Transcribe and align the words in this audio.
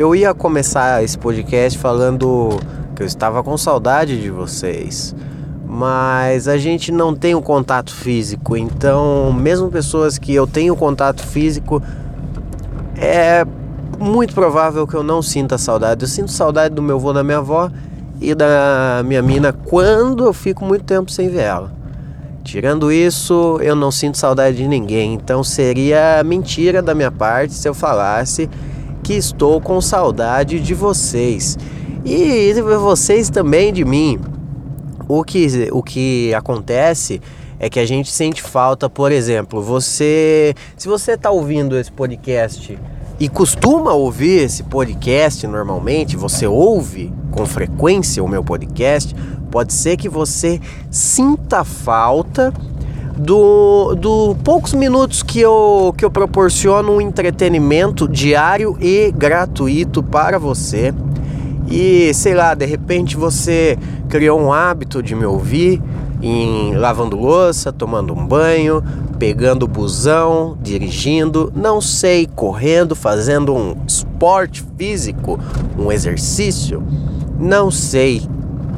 eu 0.00 0.14
ia 0.14 0.32
começar 0.32 1.04
esse 1.04 1.18
podcast 1.18 1.78
falando 1.78 2.58
que 2.96 3.02
eu 3.02 3.06
estava 3.06 3.42
com 3.42 3.58
saudade 3.58 4.18
de 4.18 4.30
vocês. 4.30 5.14
Mas 5.66 6.48
a 6.48 6.56
gente 6.56 6.90
não 6.90 7.14
tem 7.14 7.34
um 7.34 7.42
contato 7.42 7.92
físico, 7.94 8.56
então, 8.56 9.30
mesmo 9.30 9.70
pessoas 9.70 10.16
que 10.16 10.34
eu 10.34 10.46
tenho 10.46 10.74
contato 10.74 11.22
físico, 11.22 11.82
é 12.96 13.44
muito 13.98 14.32
provável 14.32 14.86
que 14.86 14.94
eu 14.94 15.02
não 15.02 15.20
sinta 15.20 15.58
saudade. 15.58 16.02
Eu 16.02 16.08
sinto 16.08 16.32
saudade 16.32 16.74
do 16.74 16.80
meu 16.80 16.96
avô, 16.96 17.12
da 17.12 17.22
minha 17.22 17.38
avó 17.38 17.70
e 18.22 18.34
da 18.34 19.02
minha 19.04 19.20
mina 19.20 19.52
quando 19.52 20.24
eu 20.24 20.32
fico 20.32 20.64
muito 20.64 20.84
tempo 20.84 21.10
sem 21.10 21.28
ver 21.28 21.42
ela. 21.42 21.70
Tirando 22.42 22.90
isso, 22.90 23.58
eu 23.60 23.76
não 23.76 23.90
sinto 23.90 24.16
saudade 24.16 24.56
de 24.56 24.66
ninguém, 24.66 25.12
então 25.12 25.44
seria 25.44 26.22
mentira 26.24 26.80
da 26.80 26.94
minha 26.94 27.10
parte 27.10 27.52
se 27.52 27.68
eu 27.68 27.74
falasse 27.74 28.48
que 29.02 29.14
estou 29.14 29.60
com 29.60 29.80
saudade 29.80 30.60
de 30.60 30.74
vocês. 30.74 31.58
E 32.04 32.52
vocês 32.78 33.30
também 33.30 33.72
de 33.72 33.84
mim. 33.84 34.18
O 35.08 35.24
que, 35.24 35.68
o 35.72 35.82
que 35.82 36.32
acontece 36.34 37.20
é 37.58 37.68
que 37.68 37.78
a 37.78 37.86
gente 37.86 38.10
sente 38.10 38.42
falta, 38.42 38.88
por 38.88 39.12
exemplo, 39.12 39.60
você. 39.60 40.54
Se 40.76 40.88
você 40.88 41.12
está 41.12 41.30
ouvindo 41.30 41.76
esse 41.76 41.92
podcast 41.92 42.78
e 43.18 43.28
costuma 43.28 43.92
ouvir 43.92 44.44
esse 44.44 44.62
podcast 44.62 45.46
normalmente, 45.46 46.16
você 46.16 46.46
ouve 46.46 47.12
com 47.30 47.44
frequência 47.44 48.24
o 48.24 48.28
meu 48.28 48.42
podcast, 48.42 49.14
pode 49.50 49.74
ser 49.74 49.98
que 49.98 50.08
você 50.08 50.58
sinta 50.90 51.64
falta 51.64 52.50
do, 53.20 53.94
do 53.94 54.34
poucos 54.42 54.72
minutos 54.72 55.22
que 55.22 55.40
eu, 55.40 55.94
que 55.96 56.04
eu 56.04 56.10
proporciono 56.10 56.92
um 56.92 57.00
entretenimento 57.00 58.08
diário 58.08 58.78
e 58.80 59.12
gratuito 59.12 60.02
para 60.02 60.38
você. 60.38 60.94
E 61.70 62.12
sei 62.14 62.34
lá, 62.34 62.54
de 62.54 62.64
repente 62.64 63.16
você 63.16 63.78
criou 64.08 64.40
um 64.40 64.52
hábito 64.52 65.02
de 65.02 65.14
me 65.14 65.26
ouvir 65.26 65.82
em 66.22 66.74
lavando 66.76 67.16
louça, 67.16 67.70
tomando 67.70 68.14
um 68.14 68.26
banho, 68.26 68.82
pegando 69.18 69.68
busão, 69.68 70.56
dirigindo, 70.60 71.52
não 71.54 71.80
sei, 71.80 72.26
correndo, 72.26 72.96
fazendo 72.96 73.54
um 73.54 73.76
esporte 73.86 74.64
físico, 74.78 75.38
um 75.78 75.92
exercício, 75.92 76.82
não 77.38 77.70
sei. 77.70 78.22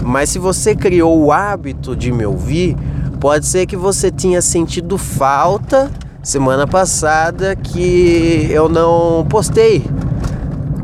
Mas 0.05 0.31
se 0.31 0.39
você 0.41 0.75
criou 0.75 1.17
o 1.17 1.31
hábito 1.31 1.95
de 1.95 2.11
me 2.11 2.27
ouvir, 2.27 2.77
pode 3.23 3.47
ser 3.47 3.67
que 3.67 3.77
você 3.77 4.11
tinha 4.11 4.43
sentido 4.43 4.99
falta 4.99 5.89
semana 6.25 6.67
passada 6.67 7.55
que 7.55 8.49
eu 8.51 8.69
não 8.69 9.25
postei 9.29 9.85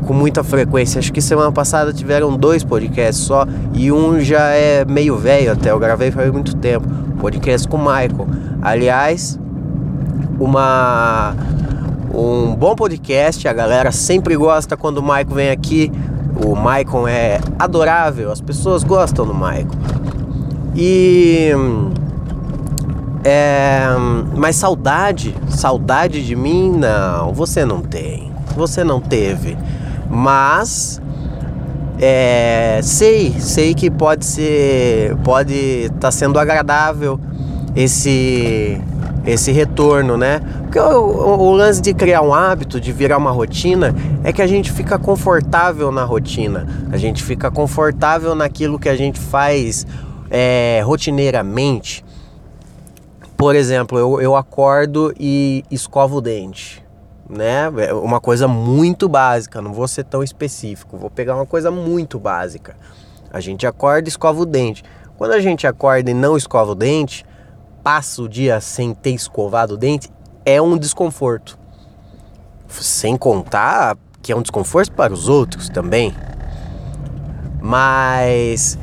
com 0.07 0.13
muita 0.13 0.41
frequência. 0.41 0.99
Acho 0.99 1.11
que 1.11 1.21
semana 1.21 1.51
passada 1.51 1.91
tiveram 1.91 2.37
dois 2.37 2.63
podcasts 2.63 3.25
só 3.25 3.45
e 3.73 3.91
um 3.91 4.21
já 4.21 4.51
é 4.51 4.85
meio 4.85 5.17
velho 5.17 5.51
até. 5.51 5.69
Eu 5.69 5.77
gravei 5.79 6.11
faz 6.11 6.31
muito 6.31 6.55
tempo. 6.55 6.87
Podcast 7.19 7.67
com 7.67 7.75
o 7.75 7.79
Michael. 7.81 8.25
Aliás, 8.61 9.37
uma 10.39 11.35
um 12.13 12.55
bom 12.55 12.73
podcast. 12.73 13.45
A 13.49 13.53
galera 13.53 13.91
sempre 13.91 14.37
gosta 14.37 14.77
quando 14.77 14.99
o 14.99 15.03
Michael 15.03 15.27
vem 15.27 15.49
aqui. 15.49 15.91
O 16.41 16.55
Michael 16.55 17.05
é 17.05 17.41
adorável. 17.59 18.31
As 18.31 18.39
pessoas 18.39 18.81
gostam 18.85 19.25
do 19.25 19.33
Michael. 19.33 19.67
E 20.73 21.51
é, 23.29 23.87
mas 24.35 24.55
saudade, 24.55 25.35
saudade 25.49 26.25
de 26.25 26.35
mim, 26.35 26.71
não, 26.71 27.31
você 27.31 27.63
não 27.63 27.81
tem. 27.81 28.31
Você 28.55 28.83
não 28.83 28.99
teve. 28.99 29.55
Mas 30.09 30.99
é, 31.99 32.79
sei, 32.81 33.35
sei 33.39 33.75
que 33.75 33.91
pode 33.91 34.25
ser, 34.25 35.15
pode 35.23 35.53
estar 35.53 35.99
tá 35.99 36.11
sendo 36.11 36.39
agradável 36.39 37.19
esse 37.75 38.81
esse 39.25 39.51
retorno, 39.51 40.17
né? 40.17 40.41
Porque 40.63 40.79
o, 40.79 41.01
o, 41.01 41.39
o, 41.49 41.51
lance 41.51 41.81
de 41.81 41.93
criar 41.93 42.21
um 42.21 42.33
hábito, 42.33 42.79
de 42.79 42.91
virar 42.91 43.17
uma 43.17 43.29
rotina, 43.29 43.93
é 44.23 44.33
que 44.33 44.41
a 44.41 44.47
gente 44.47 44.71
fica 44.71 44.97
confortável 44.97 45.91
na 45.91 46.03
rotina, 46.03 46.65
a 46.91 46.97
gente 46.97 47.21
fica 47.21 47.51
confortável 47.51 48.33
naquilo 48.33 48.79
que 48.79 48.89
a 48.89 48.95
gente 48.95 49.19
faz 49.19 49.85
é, 50.31 50.81
rotineiramente. 50.83 52.03
Por 53.39 53.55
exemplo, 53.55 53.97
eu, 53.97 54.21
eu 54.21 54.35
acordo 54.35 55.11
e 55.19 55.63
escovo 55.71 56.17
o 56.17 56.21
dente 56.21 56.87
né? 57.29 57.71
É 57.87 57.93
uma 57.93 58.19
coisa 58.19 58.47
muito 58.47 59.07
básica, 59.07 59.61
não 59.61 59.71
vou 59.71 59.87
ser 59.87 60.03
tão 60.03 60.23
específico, 60.23 60.97
vou 60.97 61.11
pegar 61.11 61.35
uma 61.35 61.45
coisa 61.45 61.69
muito 61.69 62.17
básica. 62.19 62.75
A 63.31 63.39
gente 63.39 63.67
acorda 63.67 64.07
e 64.07 64.09
escova 64.09 64.41
o 64.41 64.45
dente. 64.45 64.83
Quando 65.15 65.33
a 65.33 65.39
gente 65.39 65.67
acorda 65.67 66.09
e 66.09 66.13
não 66.13 66.35
escova 66.35 66.71
o 66.71 66.75
dente, 66.75 67.23
passa 67.83 68.23
o 68.23 68.27
dia 68.27 68.59
sem 68.59 68.95
ter 68.95 69.11
escovado 69.11 69.75
o 69.75 69.77
dente, 69.77 70.09
é 70.43 70.59
um 70.59 70.75
desconforto. 70.75 71.59
Sem 72.67 73.15
contar 73.15 73.95
que 74.21 74.31
é 74.31 74.35
um 74.35 74.41
desconforto 74.41 74.91
para 74.91 75.13
os 75.13 75.29
outros 75.29 75.69
também. 75.69 76.15
Mas 77.61 78.79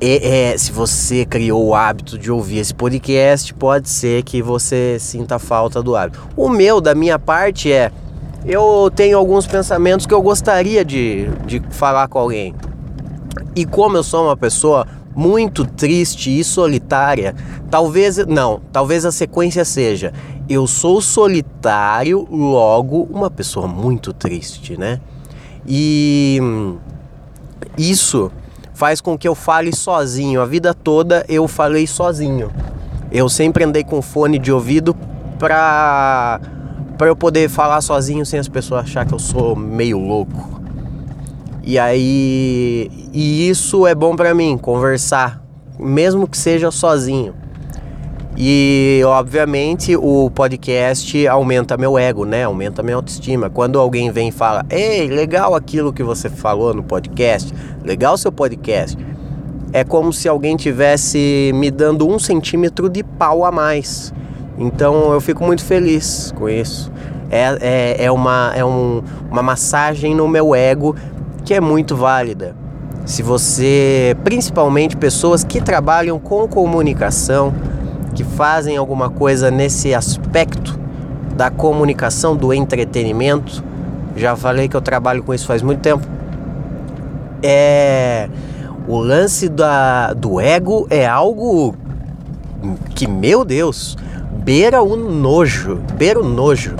é, 0.00 0.52
é, 0.52 0.58
se 0.58 0.72
você 0.72 1.24
criou 1.24 1.66
o 1.66 1.74
hábito 1.74 2.18
de 2.18 2.30
ouvir 2.30 2.58
esse 2.58 2.74
podcast, 2.74 3.54
pode 3.54 3.88
ser 3.88 4.22
que 4.22 4.42
você 4.42 4.96
sinta 4.98 5.38
falta 5.38 5.82
do 5.82 5.96
hábito. 5.96 6.20
O 6.36 6.48
meu, 6.48 6.80
da 6.80 6.94
minha 6.94 7.18
parte, 7.18 7.72
é: 7.72 7.92
eu 8.44 8.90
tenho 8.94 9.16
alguns 9.16 9.46
pensamentos 9.46 10.04
que 10.04 10.12
eu 10.12 10.20
gostaria 10.20 10.84
de, 10.84 11.28
de 11.46 11.62
falar 11.70 12.08
com 12.08 12.18
alguém. 12.18 12.54
E 13.54 13.64
como 13.64 13.96
eu 13.96 14.02
sou 14.02 14.26
uma 14.26 14.36
pessoa 14.36 14.86
muito 15.14 15.64
triste 15.64 16.38
e 16.38 16.42
solitária, 16.42 17.34
talvez 17.70 18.16
não, 18.26 18.60
talvez 18.72 19.04
a 19.04 19.12
sequência 19.12 19.64
seja: 19.64 20.12
eu 20.48 20.66
sou 20.66 21.00
solitário, 21.00 22.26
logo 22.30 23.04
uma 23.10 23.30
pessoa 23.30 23.68
muito 23.68 24.12
triste, 24.12 24.76
né? 24.76 25.00
E 25.66 26.38
isso 27.78 28.30
faz 28.84 29.00
com 29.00 29.16
que 29.16 29.26
eu 29.26 29.34
fale 29.34 29.74
sozinho. 29.74 30.42
A 30.42 30.44
vida 30.44 30.74
toda 30.74 31.24
eu 31.26 31.48
falei 31.48 31.86
sozinho. 31.86 32.52
Eu 33.10 33.30
sempre 33.30 33.64
andei 33.64 33.82
com 33.82 34.02
fone 34.02 34.38
de 34.38 34.52
ouvido 34.52 34.94
pra, 35.38 36.38
pra 36.98 37.06
eu 37.06 37.16
poder 37.16 37.48
falar 37.48 37.80
sozinho 37.80 38.26
sem 38.26 38.38
as 38.38 38.46
pessoas 38.46 38.82
achar 38.82 39.06
que 39.06 39.14
eu 39.14 39.18
sou 39.18 39.56
meio 39.56 39.98
louco. 39.98 40.60
E 41.62 41.78
aí. 41.78 42.90
E 43.10 43.48
isso 43.48 43.86
é 43.86 43.94
bom 43.94 44.14
para 44.14 44.34
mim, 44.34 44.58
conversar, 44.58 45.42
mesmo 45.78 46.28
que 46.28 46.36
seja 46.36 46.70
sozinho. 46.70 47.34
E 48.36 49.00
obviamente 49.06 49.96
o 49.96 50.28
podcast 50.30 51.26
aumenta 51.28 51.76
meu 51.76 51.96
ego, 51.96 52.24
né? 52.24 52.44
Aumenta 52.44 52.82
minha 52.82 52.96
autoestima. 52.96 53.48
Quando 53.48 53.78
alguém 53.78 54.10
vem 54.10 54.28
e 54.28 54.32
fala: 54.32 54.66
"Ei, 54.68 55.08
legal 55.08 55.54
aquilo 55.54 55.92
que 55.92 56.02
você 56.02 56.28
falou 56.28 56.74
no 56.74 56.82
podcast, 56.82 57.54
legal 57.84 58.16
seu 58.16 58.32
podcast", 58.32 58.98
é 59.72 59.84
como 59.84 60.12
se 60.12 60.28
alguém 60.28 60.56
tivesse 60.56 61.52
me 61.54 61.70
dando 61.70 62.08
um 62.08 62.18
centímetro 62.18 62.88
de 62.88 63.04
pau 63.04 63.44
a 63.44 63.52
mais. 63.52 64.12
Então 64.58 65.12
eu 65.12 65.20
fico 65.20 65.44
muito 65.44 65.64
feliz 65.64 66.32
com 66.36 66.48
isso. 66.48 66.92
É, 67.30 67.58
é, 67.60 68.04
é, 68.04 68.12
uma, 68.12 68.52
é 68.54 68.64
um, 68.64 69.02
uma 69.30 69.42
massagem 69.42 70.14
no 70.14 70.28
meu 70.28 70.54
ego 70.54 70.94
que 71.44 71.54
é 71.54 71.60
muito 71.60 71.96
válida. 71.96 72.54
Se 73.04 73.22
você, 73.22 74.16
principalmente 74.24 74.96
pessoas 74.96 75.44
que 75.44 75.60
trabalham 75.60 76.18
com 76.18 76.48
comunicação, 76.48 77.52
que 78.14 78.24
fazem 78.24 78.76
alguma 78.76 79.10
coisa 79.10 79.50
nesse 79.50 79.94
aspecto 79.94 80.78
da 81.34 81.50
comunicação, 81.50 82.36
do 82.36 82.52
entretenimento. 82.52 83.62
Já 84.16 84.36
falei 84.36 84.68
que 84.68 84.76
eu 84.76 84.80
trabalho 84.80 85.22
com 85.22 85.34
isso 85.34 85.46
faz 85.46 85.62
muito 85.62 85.80
tempo. 85.80 86.06
É 87.42 88.28
o 88.86 88.98
lance 88.98 89.48
da, 89.48 90.12
do 90.12 90.38
ego 90.38 90.86
é 90.90 91.06
algo 91.06 91.74
que, 92.94 93.06
meu 93.06 93.42
Deus, 93.44 93.96
beira 94.30 94.82
o 94.82 94.94
nojo, 94.94 95.80
beira 95.94 96.20
o 96.20 96.24
nojo. 96.24 96.74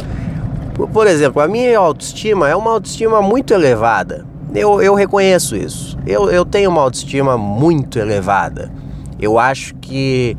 Por 0.93 1.07
exemplo, 1.07 1.41
a 1.41 1.49
minha 1.49 1.79
autoestima 1.79 2.49
é 2.49 2.55
uma 2.55 2.73
autoestima 2.73 3.23
muito 3.23 3.55
elevada. 3.55 4.27
Eu, 4.55 4.83
eu 4.83 4.95
reconheço 4.95 5.57
isso. 5.57 5.97
Eu, 6.07 6.31
eu 6.31 6.45
tenho 6.45 6.69
uma 6.69 6.83
autoestima 6.83 7.39
muito 7.39 7.99
elevada. 7.99 8.71
Eu 9.19 9.39
acho 9.39 9.75
que 9.77 10.37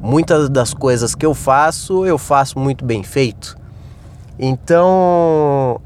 muitas 0.00 0.48
das 0.48 0.72
coisas 0.72 1.14
que 1.14 1.26
eu 1.26 1.34
faço, 1.34 2.06
eu 2.06 2.18
faço 2.18 2.58
muito 2.58 2.84
bem 2.84 3.02
feito. 3.02 3.56
Então, 4.38 5.80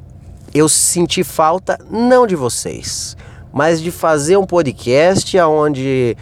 eu 0.55 0.69
senti 0.69 1.25
falta 1.25 1.79
não 1.91 2.27
de 2.27 2.37
vocês, 2.37 3.17
mas 3.53 3.81
de 3.81 3.91
fazer 3.91 4.37
um 4.37 4.45
podcast 4.45 5.39
onde 5.41 6.17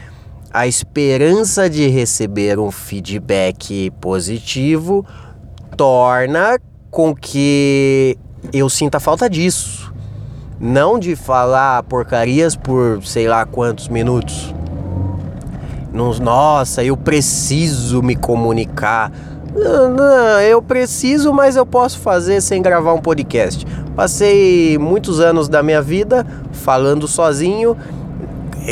a 0.53 0.67
esperança 0.67 1.71
de 1.71 1.87
receber 1.89 2.59
um 2.59 2.71
feedback 2.71 3.91
positivo 4.01 5.05
torna 5.77 6.59
com 6.91 7.15
que 7.15 8.19
eu 8.53 8.69
sinta 8.69 8.99
falta 8.99 9.29
disso. 9.29 9.93
não 10.59 10.99
de 10.99 11.17
falar 11.17 11.83
porcarias 11.85 12.55
por 12.55 13.03
sei 13.03 13.27
lá 13.27 13.47
quantos 13.47 13.89
minutos. 13.89 14.55
Nossa, 15.93 16.85
eu 16.85 16.97
preciso 16.97 18.03
me 18.03 18.15
comunicar. 18.15 19.11
Não, 19.55 19.91
não, 19.91 20.41
eu 20.41 20.63
preciso, 20.63 21.33
mas 21.33 21.57
eu 21.57 21.67
posso 21.67 21.99
fazer 21.99 22.41
sem 22.41 22.63
gravar 22.63 22.93
um 22.95 23.01
podcast. 23.01 23.67
Passei 23.97 24.79
muitos 24.79 25.19
anos 25.19 25.49
da 25.49 25.63
minha 25.63 25.83
vida 25.83 26.25
falando 26.53 27.09
sozinho, 27.09 27.77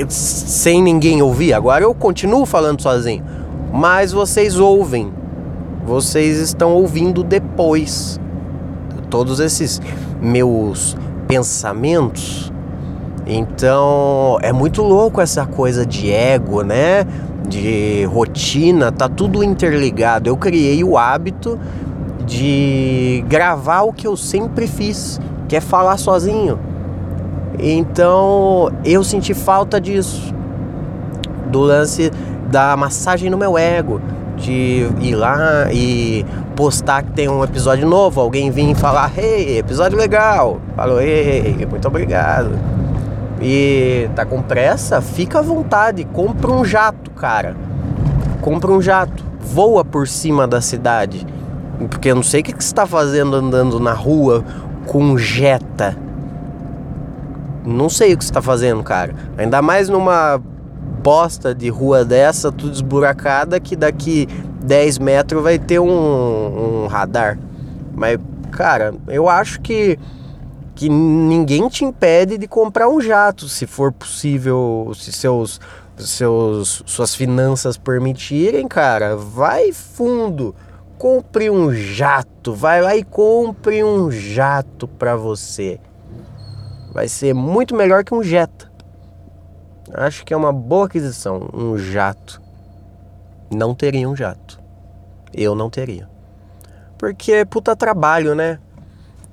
sem 0.09 0.81
ninguém 0.81 1.21
ouvir. 1.21 1.53
Agora 1.53 1.83
eu 1.83 1.93
continuo 1.93 2.47
falando 2.47 2.81
sozinho, 2.81 3.25
mas 3.73 4.13
vocês 4.13 4.59
ouvem. 4.59 5.13
Vocês 5.85 6.39
estão 6.39 6.75
ouvindo 6.75 7.25
depois. 7.25 8.21
Todos 9.11 9.41
esses 9.41 9.81
meus 10.21 10.97
pensamentos. 11.27 12.53
Então 13.29 14.39
é 14.41 14.53
muito 14.53 14.83
louco 14.83 15.21
essa 15.21 15.45
coisa 15.45 15.85
de 15.85 16.11
ego, 16.11 16.63
né? 16.63 17.05
De 17.47 18.05
rotina, 18.07 18.91
tá 18.91 19.07
tudo 19.07 19.45
interligado. 19.45 20.29
Eu 20.29 20.37
criei 20.37 20.83
o 20.83 20.97
hábito 20.97 21.61
de 22.25 23.23
gravar 23.29 23.83
o 23.83 23.93
que 23.93 24.07
eu 24.07 24.17
sempre 24.17 24.67
fiz, 24.67 25.21
que 25.47 25.55
é 25.55 25.61
falar 25.61 25.99
sozinho. 25.99 26.59
Então 27.59 28.71
eu 28.83 29.05
senti 29.05 29.35
falta 29.35 29.79
disso, 29.79 30.35
do 31.47 31.61
lance 31.61 32.11
da 32.51 32.75
massagem 32.79 33.29
no 33.29 33.37
meu 33.37 33.59
ego, 33.59 34.01
de 34.37 34.89
ir 35.01 35.15
lá 35.15 35.71
e 35.71 36.25
postar 36.57 37.03
que 37.03 37.13
tem 37.13 37.29
um 37.29 37.45
episódio 37.45 37.87
novo, 37.87 38.21
alguém 38.21 38.51
vir 38.51 38.75
falar, 38.75 39.13
hey, 39.19 39.59
episódio 39.59 39.99
legal. 39.99 40.61
Falou, 40.75 41.01
hey, 41.01 41.67
muito 41.71 41.87
obrigado. 41.89 42.51
E 43.41 44.09
tá 44.15 44.25
com 44.25 44.43
pressa? 44.43 45.01
Fica 45.01 45.39
à 45.39 45.43
vontade, 45.43 46.05
compra 46.05 46.51
um 46.51 46.65
jato, 46.65 47.11
cara. 47.13 47.57
Compra 48.41 48.71
um 48.71 48.81
jato, 48.81 49.25
voa 49.41 49.85
por 49.85 50.09
cima 50.09 50.47
da 50.47 50.61
cidade. 50.61 51.27
Porque 51.89 52.11
eu 52.11 52.17
não 52.17 52.23
sei 52.23 52.41
o 52.41 52.45
que, 52.45 52.53
que 52.53 52.63
você 52.63 52.71
está 52.71 52.87
fazendo 52.87 53.37
andando 53.37 53.79
na 53.79 53.93
rua 53.93 54.45
com 54.87 55.17
jeta. 55.17 55.97
Não 57.65 57.89
sei 57.89 58.15
o 58.15 58.19
que 58.19 58.25
você 58.25 58.31
está 58.31 58.43
fazendo, 58.43 58.83
cara. 58.83 59.15
Ainda 59.37 59.61
mais 59.63 59.89
numa 59.89 60.41
bosta 61.03 61.55
de 61.55 61.69
rua 61.69 62.05
dessa, 62.05 62.51
tudo 62.51 62.73
esburacada, 62.73 63.61
que 63.61 63.77
daqui 63.77 64.27
10 64.63 64.99
metros 64.99 65.43
vai 65.43 65.59
ter 65.59 65.79
um, 65.79 66.85
um 66.85 66.87
radar. 66.87 67.39
Mas, 67.95 68.19
cara, 68.51 68.95
eu 69.07 69.29
acho 69.29 69.61
que, 69.61 69.99
que 70.79 70.89
ninguém 70.89 71.69
te 71.69 71.85
impede 71.85 72.39
de 72.39 72.47
comprar 72.47 72.89
um 72.89 73.01
jato, 73.01 73.49
se 73.49 73.67
for 73.67 73.91
possível, 73.91 74.93
se 74.95 75.11
seus, 75.11 75.61
seus, 75.97 76.85
suas 76.87 77.17
finanças 77.17 77.77
permitirem, 77.77 78.69
cara. 78.69 79.17
Vai 79.17 79.73
fundo. 79.73 80.55
Compre 80.97 81.51
um 81.51 81.75
jato, 81.75 82.55
vai 82.55 82.81
lá 82.81 82.95
e 82.95 83.03
compre 83.03 83.83
um 83.83 84.09
jato 84.09 84.87
para 84.87 85.17
você. 85.17 85.81
Vai 86.93 87.09
ser 87.09 87.35
muito 87.35 87.75
melhor 87.75 88.05
que 88.05 88.15
um 88.15 88.23
Jetta. 88.23 88.71
Acho 89.93 90.25
que 90.25 90.33
é 90.33 90.37
uma 90.37 90.53
boa 90.53 90.87
aquisição, 90.87 91.51
um 91.53 91.77
jato. 91.77 92.41
Não 93.53 93.75
teria 93.75 94.09
um 94.09 94.15
jato. 94.15 94.61
Eu 95.35 95.57
não 95.57 95.69
teria. 95.69 96.09
Porque 96.97 97.33
é 97.33 97.45
puta 97.45 97.75
trabalho, 97.75 98.37
né? 98.37 98.61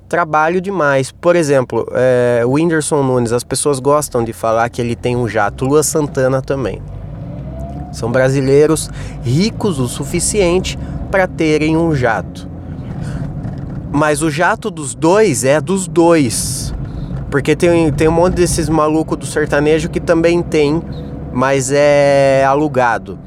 Trabalho 0.08 0.60
demais. 0.60 1.10
Por 1.10 1.34
exemplo, 1.34 1.86
é, 1.92 2.42
o 2.46 2.52
Whindersson 2.52 3.02
Nunes, 3.02 3.32
as 3.32 3.42
pessoas 3.42 3.80
gostam 3.80 4.22
de 4.22 4.32
falar 4.32 4.68
que 4.68 4.80
ele 4.80 4.94
tem 4.94 5.16
um 5.16 5.26
jato. 5.26 5.64
Lua 5.64 5.82
Santana 5.82 6.40
também. 6.40 6.80
São 7.92 8.12
brasileiros 8.12 8.88
ricos 9.24 9.80
o 9.80 9.88
suficiente 9.88 10.78
para 11.10 11.26
terem 11.26 11.76
um 11.76 11.94
jato. 11.94 12.48
Mas 13.90 14.22
o 14.22 14.30
jato 14.30 14.70
dos 14.70 14.94
dois 14.94 15.42
é 15.42 15.60
dos 15.60 15.88
dois. 15.88 16.72
Porque 17.28 17.56
tem, 17.56 17.92
tem 17.92 18.06
um 18.06 18.12
monte 18.12 18.34
desses 18.34 18.68
malucos 18.68 19.18
do 19.18 19.26
sertanejo 19.26 19.88
que 19.88 19.98
também 19.98 20.40
tem, 20.40 20.80
mas 21.32 21.72
é 21.72 22.44
alugado. 22.46 23.18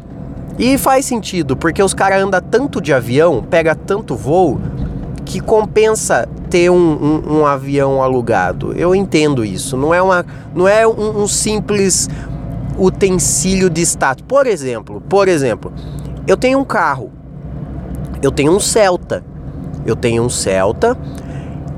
E 0.57 0.77
faz 0.77 1.05
sentido, 1.05 1.57
porque 1.57 1.83
os 1.83 1.93
caras 1.93 2.23
andam 2.23 2.41
tanto 2.41 2.79
de 2.79 2.93
avião, 2.93 3.43
pega 3.43 3.75
tanto 3.75 4.15
voo, 4.15 4.59
que 5.25 5.39
compensa 5.39 6.27
ter 6.49 6.69
um, 6.69 6.75
um, 6.75 7.39
um, 7.39 7.45
avião 7.45 8.01
alugado. 8.01 8.73
Eu 8.73 8.95
entendo 8.95 9.45
isso. 9.45 9.77
Não 9.77 9.93
é, 9.93 10.01
uma, 10.01 10.25
não 10.53 10.67
é 10.67 10.87
um, 10.87 11.21
um 11.21 11.27
simples 11.27 12.09
utensílio 12.77 13.69
de 13.69 13.81
status. 13.81 14.23
Por 14.27 14.47
exemplo, 14.47 15.01
por 15.07 15.27
exemplo, 15.27 15.71
eu 16.27 16.35
tenho 16.35 16.59
um 16.59 16.65
carro. 16.65 17.11
Eu 18.21 18.31
tenho 18.31 18.51
um 18.51 18.59
Celta. 18.59 19.23
Eu 19.85 19.95
tenho 19.95 20.23
um 20.23 20.29
Celta 20.29 20.97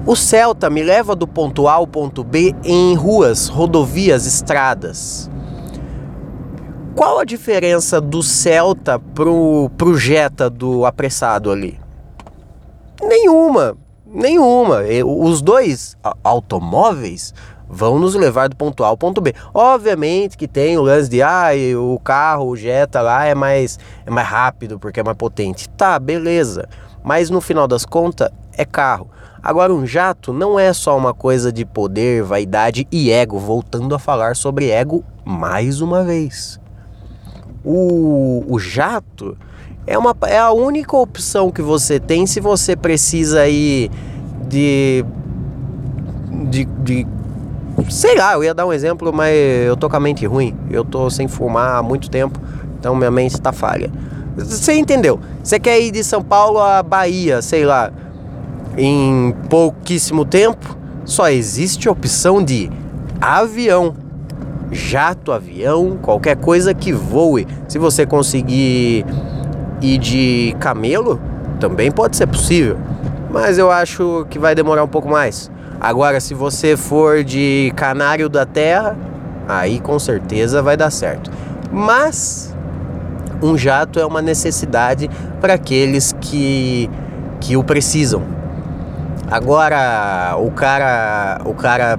o 0.04 0.16
Celta 0.16 0.68
me 0.68 0.82
leva 0.82 1.16
do 1.16 1.28
ponto 1.28 1.68
A 1.68 1.74
ao 1.74 1.86
ponto 1.86 2.24
B 2.24 2.56
em 2.64 2.96
ruas, 2.96 3.48
rodovias, 3.48 4.26
estradas. 4.26 5.30
Qual 6.96 7.20
a 7.20 7.24
diferença 7.24 8.02
do 8.02 8.24
Celta 8.24 8.98
pro, 8.98 9.70
pro 9.78 9.96
Jetta 9.96 10.50
do 10.50 10.86
apressado 10.86 11.52
ali? 11.52 11.80
Nenhuma, 13.02 13.78
nenhuma. 14.14 14.82
Os 15.06 15.42
dois 15.42 15.98
automóveis 16.24 17.34
vão 17.68 17.98
nos 17.98 18.16
levar 18.16 18.50
do 18.50 18.56
ponto 18.56 18.84
A 18.84 18.88
ao 18.88 18.98
ponto 18.98 19.22
B. 19.22 19.34
Obviamente 19.54 20.38
que 20.38 20.48
tem 20.48 20.78
o 20.78 20.82
lance 20.82 21.10
de 21.10 21.22
ah, 21.22 21.50
o 21.78 21.98
carro, 22.00 22.50
o 22.50 22.58
Jetta 22.58 23.02
lá 23.02 23.26
é 23.26 23.34
mais, 23.34 23.80
é 24.06 24.12
mais 24.12 24.28
rápido 24.28 24.78
porque 24.78 25.00
é 25.00 25.04
mais 25.04 25.18
potente. 25.18 25.70
Tá, 25.70 25.98
beleza. 25.98 26.68
Mas 27.04 27.30
no 27.30 27.40
final 27.40 27.68
das 27.68 27.86
contas 27.86 28.30
é 28.58 28.66
carro. 28.66 29.10
Agora, 29.44 29.74
um 29.74 29.88
jato 29.88 30.32
não 30.32 30.60
é 30.60 30.72
só 30.72 30.96
uma 30.96 31.16
coisa 31.16 31.52
de 31.52 31.66
poder, 31.66 32.22
vaidade 32.22 32.88
e 32.92 33.12
ego, 33.12 33.40
voltando 33.40 33.96
a 33.96 34.00
falar 34.00 34.36
sobre 34.36 34.70
ego 34.70 35.04
mais 35.26 35.82
uma 35.82 36.04
vez. 36.04 36.60
O, 37.64 38.44
o 38.48 38.60
jato 38.60 39.36
é, 39.86 39.98
uma, 39.98 40.16
é 40.28 40.38
a 40.38 40.52
única 40.52 40.96
opção 40.96 41.52
que 41.52 41.62
você 41.62 42.00
tem 42.00 42.26
se 42.26 42.40
você 42.40 42.76
precisa 42.76 43.42
aí 43.42 43.90
de, 44.48 45.06
de, 46.50 46.66
de. 46.66 47.08
Sei 47.90 48.16
lá, 48.16 48.34
eu 48.34 48.44
ia 48.44 48.54
dar 48.54 48.66
um 48.66 48.74
exemplo, 48.74 49.12
mas 49.12 49.36
eu 49.66 49.76
tô 49.76 49.90
com 49.90 49.96
a 49.96 50.00
mente 50.00 50.26
ruim. 50.26 50.56
Eu 50.70 50.84
tô 50.84 51.10
sem 51.10 51.28
fumar 51.28 51.78
há 51.78 51.84
muito 51.84 52.10
tempo, 52.10 52.40
então 52.80 52.96
minha 52.96 53.12
mente 53.12 53.34
está 53.34 53.52
falha. 53.52 53.92
Você 54.36 54.74
entendeu? 54.74 55.20
Você 55.44 55.60
quer 55.60 55.80
ir 55.82 55.92
de 55.92 56.04
São 56.04 56.22
Paulo 56.24 56.60
a 56.60 56.82
Bahia, 56.82 57.42
sei 57.42 57.66
lá 57.66 57.92
em 58.78 59.34
pouquíssimo 59.50 60.26
tempo, 60.26 60.78
só 61.06 61.30
existe 61.30 61.88
a 61.88 61.92
opção 61.92 62.44
de 62.44 62.70
avião, 63.20 63.94
jato, 64.72 65.32
avião, 65.32 65.98
qualquer 66.02 66.38
coisa 66.38 66.74
que 66.74 66.94
voe. 66.94 67.48
Se 67.68 67.78
você 67.78 68.06
conseguir 68.06 69.06
ir 69.82 69.98
de 69.98 70.56
camelo, 70.60 71.20
também 71.60 71.92
pode 71.92 72.16
ser 72.16 72.28
possível, 72.28 72.78
mas 73.30 73.58
eu 73.58 73.72
acho 73.72 74.26
que 74.30 74.38
vai 74.38 74.54
demorar 74.56 74.84
um 74.84 74.88
pouco 74.88 75.10
mais. 75.10 75.52
Agora, 75.80 76.20
se 76.20 76.34
você 76.34 76.78
for 76.78 77.24
de 77.24 77.74
canário 77.76 78.30
da 78.30 78.46
terra, 78.46 78.96
aí 79.48 79.80
com 79.80 79.98
certeza 79.98 80.62
vai 80.62 80.78
dar 80.78 80.92
certo. 80.92 81.32
Mas 81.72 82.56
um 83.42 83.58
jato 83.58 84.00
é 84.00 84.06
uma 84.06 84.22
necessidade 84.22 85.10
para 85.40 85.56
aqueles 85.56 86.14
que, 86.22 86.90
que 87.40 87.58
o 87.58 87.64
precisam. 87.64 88.24
Agora, 89.30 90.36
o 90.38 90.52
cara, 90.52 91.42
o 91.46 91.54
cara 91.54 91.98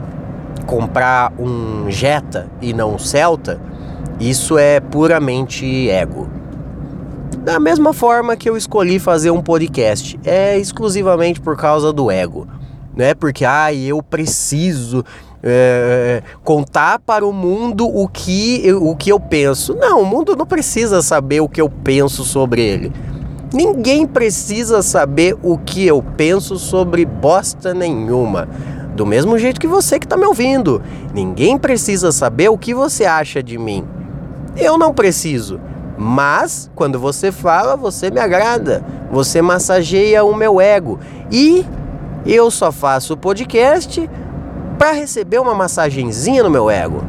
comprar 0.67 1.33
um 1.39 1.91
Jetta 1.91 2.47
e 2.61 2.73
não 2.73 2.95
um 2.95 2.99
Celta, 2.99 3.61
isso 4.21 4.57
é 4.59 4.81
puramente 4.81 5.91
ego. 5.91 6.29
Da 7.43 7.59
mesma 7.59 7.93
forma 7.93 8.37
que 8.37 8.49
eu 8.49 8.57
escolhi 8.57 9.01
fazer 9.01 9.33
um 9.33 9.43
podcast, 9.43 10.19
é 10.25 10.57
exclusivamente 10.57 11.41
por 11.41 11.57
causa 11.57 11.93
do 11.93 12.09
ego. 12.09 12.47
Não 12.97 13.05
é 13.05 13.15
porque, 13.15 13.45
ah, 13.45 13.75
eu 13.75 14.01
preciso 14.01 15.05
é, 15.43 16.23
contar 16.45 17.01
para 17.01 17.27
o 17.27 17.33
mundo 17.33 17.85
o 17.85 18.07
que, 18.07 18.73
o 18.75 18.95
que 18.95 19.11
eu 19.11 19.19
penso. 19.19 19.75
Não, 19.75 20.03
o 20.03 20.07
mundo 20.07 20.37
não 20.37 20.47
precisa 20.47 21.03
saber 21.03 21.41
o 21.41 21.49
que 21.49 21.61
eu 21.61 21.69
penso 21.69 22.23
sobre 22.23 22.63
ele. 22.63 22.93
Ninguém 23.53 24.07
precisa 24.07 24.81
saber 24.81 25.37
o 25.43 25.59
que 25.59 25.85
eu 25.85 26.01
penso 26.17 26.61
sobre 26.61 27.05
bosta 27.05 27.75
nenhuma. 27.75 28.49
Do 28.95 29.05
mesmo 29.05 29.37
jeito 29.37 29.61
que 29.61 29.67
você 29.67 29.99
que 29.99 30.07
está 30.07 30.17
me 30.17 30.27
ouvindo. 30.27 30.81
Ninguém 31.13 31.59
precisa 31.59 32.13
saber 32.13 32.51
o 32.51 32.57
que 32.57 32.73
você 32.73 33.05
acha 33.05 33.43
de 33.43 33.59
mim. 33.59 33.85
Eu 34.57 34.79
não 34.79 34.95
preciso. 34.95 35.59
Mas, 35.97 36.71
quando 36.75 36.99
você 36.99 37.31
fala, 37.31 37.77
você 37.77 38.11
me 38.11 38.21
agrada. 38.21 38.85
Você 39.11 39.43
massageia 39.43 40.25
o 40.25 40.35
meu 40.35 40.61
ego. 40.61 40.99
E 41.31 41.67
eu 42.25 42.51
só 42.51 42.73
faço 42.73 43.15
o 43.15 43.17
podcast 43.17 44.09
para 44.79 44.93
receber 44.93 45.39
uma 45.39 45.55
massagenzinha 45.55 46.43
no 46.43 46.51
meu 46.51 46.71
ego. 46.71 47.03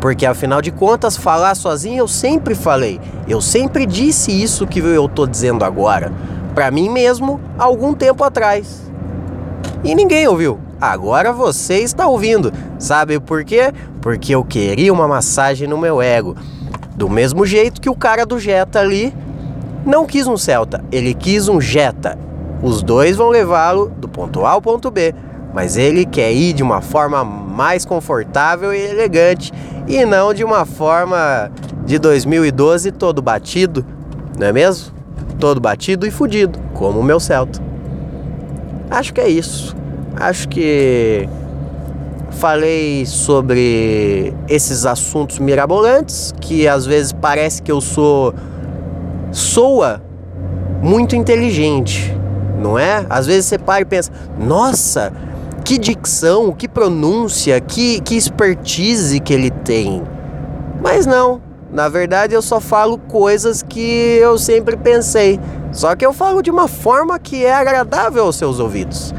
Porque 0.00 0.24
afinal 0.24 0.62
de 0.62 0.70
contas, 0.70 1.16
falar 1.16 1.54
sozinho 1.54 1.98
eu 1.98 2.08
sempre 2.08 2.54
falei. 2.54 3.00
Eu 3.28 3.40
sempre 3.40 3.84
disse 3.84 4.30
isso 4.30 4.66
que 4.66 4.78
eu 4.78 5.08
tô 5.08 5.26
dizendo 5.26 5.64
agora. 5.64 6.12
Para 6.54 6.70
mim 6.70 6.88
mesmo, 6.88 7.40
algum 7.58 7.92
tempo 7.92 8.24
atrás. 8.24 8.90
E 9.84 9.94
ninguém 9.94 10.26
ouviu. 10.26 10.58
Agora 10.80 11.32
você 11.32 11.78
está 11.78 12.06
ouvindo. 12.06 12.52
Sabe 12.78 13.20
por 13.20 13.44
quê? 13.44 13.72
Porque 14.00 14.34
eu 14.34 14.42
queria 14.42 14.92
uma 14.92 15.06
massagem 15.06 15.68
no 15.68 15.76
meu 15.76 16.00
ego. 16.00 16.34
Do 17.00 17.08
mesmo 17.08 17.46
jeito 17.46 17.80
que 17.80 17.88
o 17.88 17.94
cara 17.94 18.26
do 18.26 18.38
Jetta 18.38 18.78
ali 18.78 19.16
não 19.86 20.04
quis 20.04 20.26
um 20.26 20.36
Celta, 20.36 20.84
ele 20.92 21.14
quis 21.14 21.48
um 21.48 21.58
Jetta. 21.58 22.18
Os 22.62 22.82
dois 22.82 23.16
vão 23.16 23.30
levá-lo 23.30 23.90
do 23.96 24.06
ponto 24.06 24.44
A 24.44 24.50
ao 24.50 24.60
ponto 24.60 24.90
B, 24.90 25.14
mas 25.54 25.78
ele 25.78 26.04
quer 26.04 26.30
ir 26.30 26.52
de 26.52 26.62
uma 26.62 26.82
forma 26.82 27.24
mais 27.24 27.86
confortável 27.86 28.74
e 28.74 28.78
elegante 28.78 29.50
e 29.88 30.04
não 30.04 30.34
de 30.34 30.44
uma 30.44 30.66
forma 30.66 31.50
de 31.86 31.98
2012 31.98 32.92
todo 32.92 33.22
batido, 33.22 33.82
não 34.38 34.48
é 34.48 34.52
mesmo? 34.52 34.92
Todo 35.38 35.58
batido 35.58 36.06
e 36.06 36.10
fudido, 36.10 36.58
como 36.74 37.00
o 37.00 37.02
meu 37.02 37.18
Celta. 37.18 37.62
Acho 38.90 39.14
que 39.14 39.22
é 39.22 39.28
isso. 39.30 39.74
Acho 40.16 40.46
que 40.50 41.26
falei 42.30 43.04
sobre 43.04 44.34
esses 44.48 44.86
assuntos 44.86 45.38
mirabolantes 45.38 46.32
que 46.40 46.66
às 46.66 46.86
vezes 46.86 47.12
parece 47.12 47.60
que 47.62 47.70
eu 47.70 47.80
sou 47.80 48.34
soa 49.32 50.02
muito 50.82 51.14
inteligente, 51.14 52.16
não 52.58 52.78
é? 52.78 53.04
Às 53.10 53.26
vezes 53.26 53.46
você 53.46 53.58
para 53.58 53.82
e 53.82 53.84
pensa: 53.84 54.10
"Nossa, 54.38 55.12
que 55.64 55.78
dicção, 55.78 56.52
que 56.52 56.68
pronúncia, 56.68 57.60
que 57.60 58.00
que 58.00 58.16
expertise 58.16 59.20
que 59.20 59.34
ele 59.34 59.50
tem". 59.50 60.02
Mas 60.82 61.04
não, 61.06 61.42
na 61.70 61.88
verdade 61.88 62.34
eu 62.34 62.42
só 62.42 62.60
falo 62.60 62.96
coisas 62.96 63.62
que 63.62 64.18
eu 64.20 64.38
sempre 64.38 64.76
pensei. 64.76 65.38
Só 65.72 65.94
que 65.94 66.04
eu 66.04 66.12
falo 66.12 66.42
de 66.42 66.50
uma 66.50 66.66
forma 66.66 67.18
que 67.18 67.44
é 67.44 67.52
agradável 67.52 68.24
aos 68.24 68.36
seus 68.36 68.58
ouvidos. 68.58 69.14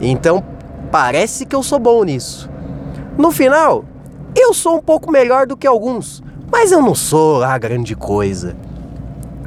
Então 0.00 0.42
parece 0.90 1.44
que 1.44 1.56
eu 1.56 1.62
sou 1.62 1.78
bom 1.78 2.04
nisso. 2.04 2.48
No 3.18 3.30
final, 3.30 3.84
eu 4.34 4.52
sou 4.52 4.76
um 4.76 4.82
pouco 4.82 5.10
melhor 5.10 5.46
do 5.46 5.56
que 5.56 5.66
alguns, 5.66 6.22
mas 6.52 6.70
eu 6.70 6.82
não 6.82 6.94
sou 6.94 7.42
a 7.42 7.56
grande 7.56 7.96
coisa. 7.96 8.54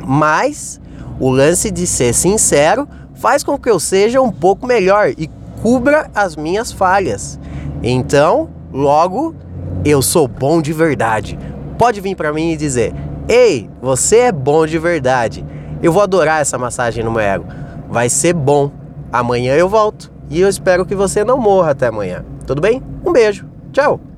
Mas 0.03 0.81
o 1.19 1.29
lance 1.29 1.69
de 1.69 1.85
ser 1.85 2.13
sincero 2.13 2.87
faz 3.13 3.43
com 3.43 3.59
que 3.59 3.69
eu 3.69 3.79
seja 3.79 4.19
um 4.21 4.31
pouco 4.31 4.65
melhor 4.65 5.09
e 5.17 5.29
cubra 5.61 6.09
as 6.15 6.35
minhas 6.35 6.71
falhas. 6.71 7.39
Então, 7.83 8.49
logo, 8.73 9.35
eu 9.85 10.01
sou 10.01 10.27
bom 10.27 10.61
de 10.61 10.73
verdade. 10.73 11.37
Pode 11.77 12.01
vir 12.01 12.15
para 12.15 12.33
mim 12.33 12.51
e 12.51 12.57
dizer: 12.57 12.93
"Ei, 13.27 13.69
você 13.81 14.17
é 14.17 14.31
bom 14.31 14.65
de 14.65 14.79
verdade". 14.79 15.45
Eu 15.81 15.93
vou 15.93 16.01
adorar 16.01 16.41
essa 16.41 16.57
massagem 16.57 17.03
no 17.03 17.11
meu 17.11 17.21
ego. 17.21 17.45
Vai 17.89 18.09
ser 18.09 18.33
bom. 18.33 18.71
Amanhã 19.11 19.53
eu 19.53 19.69
volto. 19.69 20.11
E 20.29 20.41
eu 20.41 20.49
espero 20.49 20.85
que 20.85 20.93
você 20.93 21.23
não 21.23 21.37
morra 21.37 21.71
até 21.71 21.87
amanhã. 21.87 22.25
Tudo 22.45 22.61
bem? 22.61 22.81
Um 23.05 23.11
beijo. 23.13 23.48
Ciao. 23.73 24.08